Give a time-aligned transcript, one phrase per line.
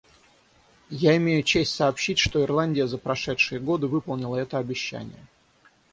[1.03, 5.27] Я имею честь сообщить, что Ирландия за прошедшие годы выполнила это обещание.